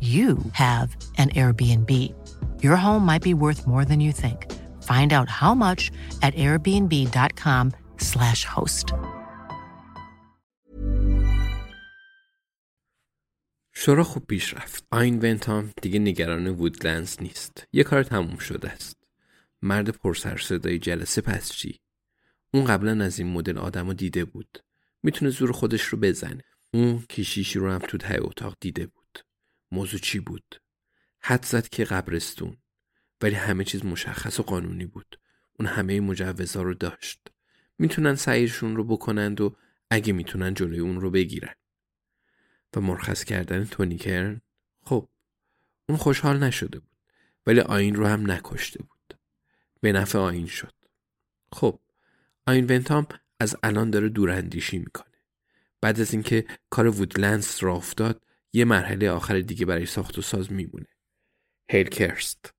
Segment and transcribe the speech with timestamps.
[0.00, 1.90] you have an Airbnb.
[2.62, 4.46] Your home might be worth more than you think.
[4.90, 5.90] Find out how much
[6.22, 8.94] at airbnb.com/slash host.
[13.72, 14.84] شورا خوب پیش رفت.
[14.90, 17.64] آین ونتام دیگه نگران وودلندز نیست.
[17.72, 18.96] یه کار تموم شده است.
[19.62, 21.80] مرد پرسر صدای جلسه پس چی؟
[22.54, 24.58] اون قبلا از این مدل آدم دیده بود.
[25.02, 26.44] می‌تونه زور خودش رو بزنه.
[26.74, 28.99] اون کشیشی رو هم تو ته اتاق دیده بود.
[29.72, 30.60] موضوع چی بود؟
[31.20, 32.56] حد زد که قبرستون
[33.20, 35.18] ولی همه چیز مشخص و قانونی بود.
[35.58, 37.28] اون همه مجوزا رو داشت.
[37.78, 39.56] می‌تونن سعیشون رو بکنند و
[39.90, 41.54] اگه می‌تونن جلوی اون رو بگیرن.
[42.76, 44.40] و مرخص کردن تونی کرن
[44.82, 45.08] خب
[45.88, 46.90] اون خوشحال نشده بود
[47.46, 49.18] ولی آین رو هم نکشته بود.
[49.80, 50.74] به نفع آین شد.
[51.52, 51.80] خب
[52.46, 53.06] آین ونتام
[53.40, 55.06] از الان داره دوراندیشی می‌کنه.
[55.80, 60.52] بعد از اینکه کار وودلندس را افتاد یه مرحله آخر دیگه برای ساخت و ساز
[60.52, 60.86] میمونه.
[61.70, 62.54] هیلکرست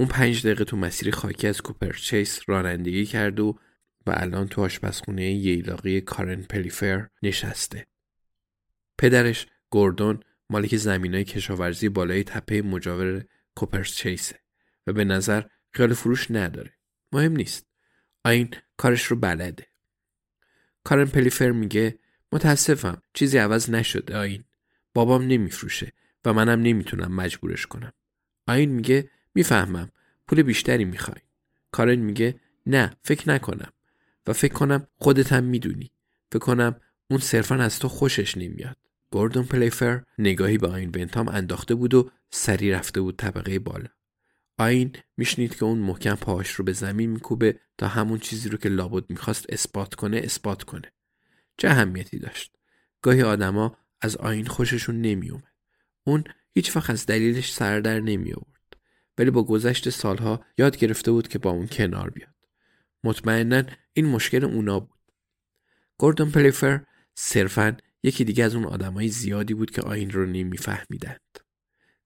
[0.00, 3.58] اون پنج دقیقه تو مسیر خاکی از کوپرچیس رانندگی کرد و
[4.06, 7.86] و الان تو آشپزخونه ییلاقی کارن پلیفر نشسته.
[8.98, 13.24] پدرش گوردون مالک زمینای کشاورزی بالای تپه مجاور
[13.54, 14.40] کوپرچیسه
[14.86, 16.72] و به نظر خیال فروش نداره.
[17.12, 17.66] مهم نیست.
[18.24, 19.66] آین کارش رو بلده.
[20.84, 21.98] کارن پلیفر میگه
[22.32, 24.44] متاسفم چیزی عوض نشده آین.
[24.96, 25.92] بابام نمیفروشه
[26.24, 27.92] و منم نمی‌تونم مجبورش کنم.
[28.46, 29.90] آین میگه می‌فهمم
[30.28, 31.20] پول بیشتری می‌خوای.
[31.70, 33.72] کارن میگه نه فکر نکنم
[34.26, 35.90] و فکر کنم خودت هم می‌دونی.
[36.32, 36.80] فکر کنم
[37.10, 38.76] اون صرفا از تو خوشش نمیاد.
[39.10, 43.88] گوردون پلیفر نگاهی به آین بنتام انداخته بود و سری رفته بود طبقه بالا.
[44.58, 48.68] آین میشنید که اون محکم پاهاش رو به زمین میکوبه تا همون چیزی رو که
[48.68, 50.92] لابد می‌خواست اثبات کنه اثبات کنه.
[51.58, 52.56] چه اهمیتی داشت؟
[53.02, 55.52] گاهی آدما از آین خوششون نمیومد.
[56.04, 56.24] اون
[56.54, 58.76] هیچ وقت از دلیلش سر در نمی آورد.
[59.18, 62.34] ولی با گذشت سالها یاد گرفته بود که با اون کنار بیاد.
[63.04, 63.62] مطمئنا
[63.92, 64.98] این مشکل اونا بود.
[65.98, 66.84] گوردون پلیفر
[67.14, 71.20] صرفا یکی دیگه از اون آدمای زیادی بود که آین رو نمیفهمیدند.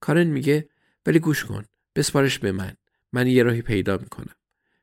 [0.00, 0.68] کارن میگه
[1.06, 1.64] ولی گوش کن
[1.94, 2.72] بسپارش به من
[3.12, 4.34] من یه راهی پیدا می‌کنم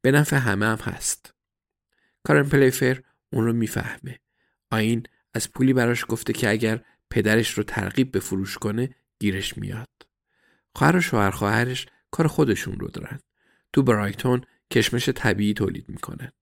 [0.00, 1.34] به نفع همه هم هست
[2.24, 4.18] کارن پلیفر اون رو می‌فهمه
[4.70, 5.02] آین
[5.34, 9.88] از پولی براش گفته که اگر پدرش رو ترغیب به فروش کنه گیرش میاد.
[10.74, 13.20] خواهر و شوهر خواهرش کار خودشون رو دارن.
[13.72, 14.40] تو برایتون
[14.70, 16.32] کشمش طبیعی تولید می‌کنن.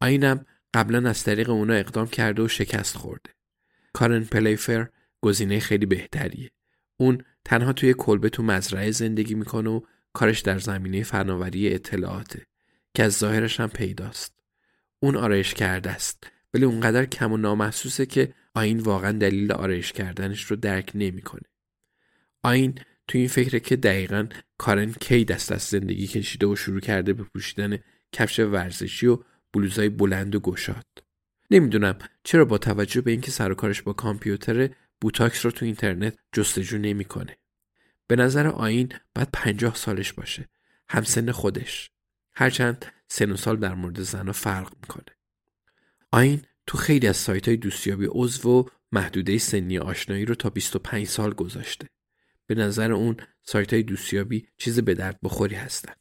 [0.00, 3.30] آینم قبلا از طریق اونا اقدام کرده و شکست خورده.
[3.92, 4.88] کارن پلیفر
[5.20, 6.50] گزینه خیلی بهتریه.
[6.96, 9.80] اون تنها توی کلبه تو مزرعه زندگی می‌کنه و
[10.12, 12.46] کارش در زمینه فناوری اطلاعاته
[12.94, 14.34] که از ظاهرش هم پیداست.
[15.00, 20.44] اون آرایش کرده است ولی اونقدر کم و نامحسوسه که آین واقعا دلیل آرایش کردنش
[20.44, 21.42] رو درک نمی‌کنه.
[22.42, 22.74] آین
[23.08, 24.26] تو این فکره که دقیقا
[24.58, 27.78] کارن کی دست از زندگی کشیده و شروع کرده به پوشیدن
[28.12, 29.18] کفش ورزشی و
[29.52, 30.86] بلوزای بلند و گشاد.
[31.50, 36.78] نمی‌دونم چرا با توجه به اینکه سر کارش با کامپیوتر بوتاکس رو تو اینترنت جستجو
[36.78, 37.36] نمی‌کنه.
[38.06, 40.48] به نظر آین باید پنجاه سالش باشه.
[40.88, 41.90] همسن خودش.
[42.34, 45.15] هرچند سن و سال در مورد زنها فرق می‌کنه.
[46.16, 51.06] آین تو خیلی از سایت های دوستیابی عضو و محدوده سنی آشنایی رو تا 25
[51.06, 51.88] سال گذاشته.
[52.46, 55.92] به نظر اون سایت های دوستیابی چیز به درد بخوری هستن.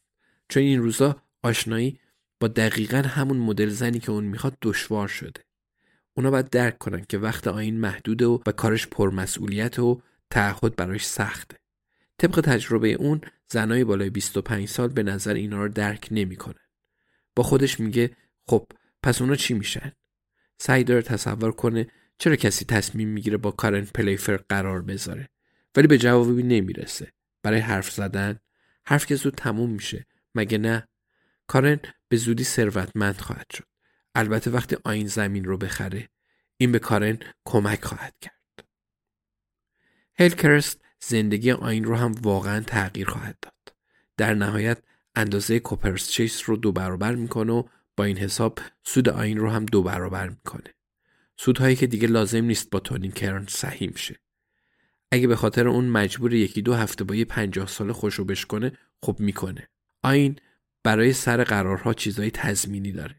[0.49, 1.99] چون این روزا آشنایی
[2.39, 5.41] با دقیقا همون مدل زنی که اون می‌خواد دشوار شده.
[6.13, 11.05] اونا باید درک کنن که وقت آین محدوده و, و کارش پرمسئولیت و تعهد براش
[11.05, 11.57] سخته.
[12.17, 13.21] طبق تجربه اون
[13.51, 16.65] زنای بالای 25 سال به نظر اینا رو درک نمی‌کنن.
[17.35, 18.11] با خودش میگه
[18.47, 18.67] خب
[19.05, 19.91] پس اونا چی میشن؟
[20.57, 21.87] سعی داره تصور کنه
[22.17, 25.29] چرا کسی تصمیم می‌گیره با کارن پلیفر قرار بذاره.
[25.75, 27.11] ولی به جوابی نمی‌رسه.
[27.43, 28.39] برای حرف زدن
[28.85, 30.05] حرف که زود تموم میشه.
[30.35, 30.87] مگه نه؟
[31.47, 33.63] کارن به زودی ثروتمند خواهد شد.
[34.15, 36.09] البته وقتی آین زمین رو بخره
[36.57, 38.65] این به کارن کمک خواهد کرد.
[40.17, 43.75] هلکرست زندگی آین رو هم واقعا تغییر خواهد داد.
[44.17, 44.77] در نهایت
[45.15, 47.63] اندازه کوپرس چیس رو دو برابر می‌کنه و
[47.97, 50.73] با این حساب سود آین رو هم دو برابر می‌کنه.
[51.37, 54.19] سودهایی که دیگه لازم نیست با تونین کرن سهیم شه.
[55.11, 58.71] اگه به خاطر اون مجبور یکی دو هفته با یه پنجاه سال خوشو بشکنه
[59.03, 59.69] خب می‌کنه.
[60.03, 60.35] آین
[60.83, 63.15] برای سر قرارها چیزای تضمینی داره.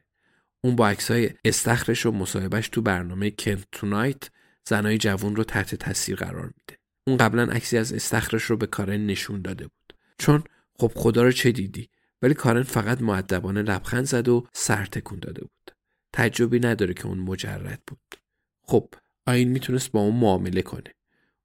[0.60, 4.30] اون با عکسای استخرش و مصاحبهش تو برنامه کنت تونایت
[4.68, 6.78] زنای جوون رو تحت تاثیر قرار میده.
[7.06, 9.94] اون قبلا عکسی از استخرش رو به کارن نشون داده بود.
[10.18, 10.44] چون
[10.78, 11.88] خب خدا رو چه دیدی؟
[12.22, 15.76] ولی کارن فقط معدبانه لبخند زد و سر تکون داده بود.
[16.12, 18.14] تعجبی نداره که اون مجرد بود.
[18.62, 18.94] خب
[19.26, 20.94] آین می‌تونست با اون معامله کنه.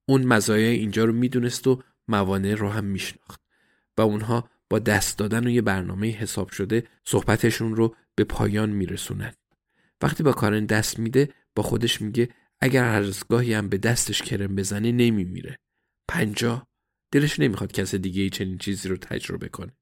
[0.05, 3.41] اون مزایای اینجا رو می‌دونست و موانع رو هم میشناخت
[3.97, 9.33] و اونها با دست دادن و یه برنامه حساب شده صحبتشون رو به پایان میرسونن.
[10.01, 12.29] وقتی با کارن دست میده با خودش میگه
[12.59, 15.59] اگر هر گاهی هم به دستش کرم بزنه نمیمیره.
[16.07, 16.67] پنجاه؟
[17.11, 19.73] دلش نمی‌خواد کس دیگه ای چنین چیزی رو تجربه کنه.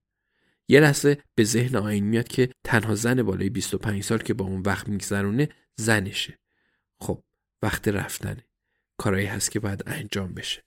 [0.69, 4.62] یه لحظه به ذهن آین میاد که تنها زن بالای 25 سال که با اون
[4.62, 6.39] وقت میگذرونه زنشه.
[7.01, 7.24] خب
[7.62, 8.45] وقت رفتنه.
[8.98, 10.63] کارایی هست که باید انجام بشه.